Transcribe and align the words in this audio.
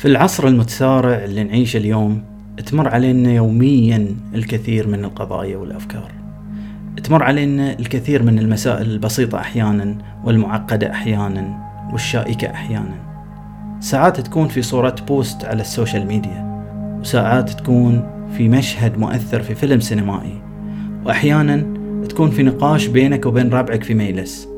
في 0.00 0.08
العصر 0.08 0.46
المتسارع 0.46 1.24
اللي 1.24 1.44
نعيشه 1.44 1.76
اليوم 1.76 2.22
تمر 2.66 2.88
علينا 2.88 3.32
يوميا 3.32 4.16
الكثير 4.34 4.88
من 4.88 5.04
القضايا 5.04 5.56
والأفكار. 5.56 6.12
تمر 7.04 7.22
علينا 7.22 7.78
الكثير 7.78 8.22
من 8.22 8.38
المسائل 8.38 8.90
البسيطة 8.90 9.38
أحيانا 9.38 9.98
والمعقدة 10.24 10.90
أحيانا 10.90 11.70
والشائكة 11.92 12.50
أحيانا. 12.50 12.94
ساعات 13.80 14.20
تكون 14.20 14.48
في 14.48 14.62
صورة 14.62 14.96
post 15.08 15.44
على 15.44 15.60
ال 15.60 15.67
social 15.67 16.06
media 16.06 16.64
وساعات 17.00 17.50
تكون 17.50 18.06
في 18.36 18.48
مشهد 18.48 18.98
مؤثر 18.98 19.42
في 19.42 19.54
فيلم 19.54 19.80
سينمائي 19.80 20.42
وأحيانا 21.04 21.66
تكون 22.08 22.30
في 22.30 22.42
نقاش 22.42 22.86
بينك 22.86 23.26
وبين 23.26 23.50
ربعك 23.50 23.84
في 23.84 23.94
ميلس 23.94 24.48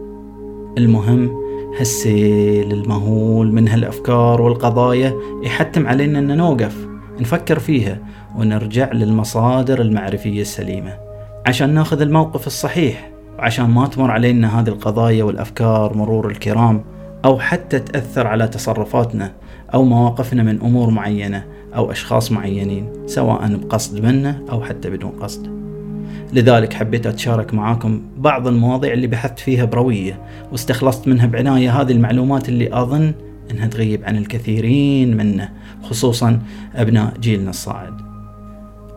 المهم 0.79 1.31
هالسيل 1.79 2.73
المهول 2.73 3.53
من 3.53 3.69
هالأفكار 3.69 4.41
والقضايا 4.41 5.15
يحتم 5.43 5.87
علينا 5.87 6.19
أن 6.19 6.37
نوقف 6.37 6.87
نفكر 7.21 7.59
فيها 7.59 7.99
ونرجع 8.37 8.93
للمصادر 8.93 9.81
المعرفية 9.81 10.41
السليمة. 10.41 10.99
عشان 11.47 11.75
ناخذ 11.75 12.01
الموقف 12.01 12.47
الصحيح 12.47 13.11
وعشان 13.39 13.71
ما 13.71 13.87
تمر 13.87 14.11
علينا 14.11 14.61
هذه 14.61 14.69
القضايا 14.69 15.25
والأفكار 15.25 15.97
مرور 15.97 16.31
الكرام 16.31 16.85
أو 17.25 17.39
حتى 17.39 17.79
تأثر 17.79 18.27
على 18.27 18.49
تصرفاتنا 18.49 19.33
أو 19.75 19.85
مواقفنا 19.85 20.43
من 20.43 20.61
أمور 20.61 20.91
معينة 20.91 21.45
أو 21.77 21.91
أشخاص 21.91 22.33
معينين 22.33 22.93
سواء 23.07 23.57
بقصد 23.57 24.05
منه 24.05 24.43
أو 24.51 24.63
حتى 24.63 24.91
بدون 24.91 25.11
قصد. 25.11 25.62
لذلك 26.33 26.73
حبيت 26.73 27.07
أتشارك 27.07 27.55
معاكم 27.55 28.03
بعض 28.17 28.47
المواضيع 28.49 28.93
اللي 28.93 29.07
بحثت 29.07 29.39
فيها 29.39 29.65
بروية 29.65 30.19
واستخلصت 30.53 31.09
منها 31.09 31.27
بعناية. 31.27 31.81
هذه 31.81 31.93
المعلومات 31.93 32.49
اللي 32.49 32.69
أظن 32.73 33.13
أنها 33.51 33.67
تغيب 33.67 34.05
عن 34.05 34.17
الكثيرين 34.17 35.17
منا 35.17 35.49
خصوصا 35.83 36.41
أبناء 36.75 37.15
جيلنا 37.21 37.51
الصاعد. 37.51 37.95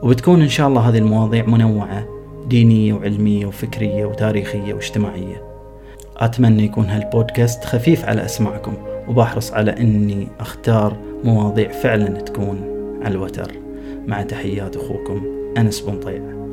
وبتكون 0.04 0.42
إن 0.42 0.50
شاء 0.50 0.68
الله 0.68 0.90
هذه 0.90 0.98
المواضيع 0.98 1.46
منوعة 1.46 2.08
دينية 2.48 2.94
وعلمية 2.94 3.46
وفكرية 3.46 4.06
وتاريخية 4.06 4.74
واجتماعية. 4.74 5.42
أتمنى 6.18 6.66
يكون 6.66 6.86
هالبودكاست 6.86 7.64
خفيف 7.64 8.06
على 8.06 8.26
أسماعكم 8.26 8.74
وبحرص 9.08 9.54
على 9.54 9.72
أني 9.72 10.28
أختار 10.40 10.98
مواضيع 11.24 11.72
فعلا 11.72 12.08
تكون 12.08 12.62
على 13.04 13.16
الوتر. 13.16 13.52
مع 14.08 14.22
تحيات 14.22 14.76
أخوكم 14.76 15.22
أنس 15.58 15.80
بن 15.80 16.00
طيع. 16.00 16.45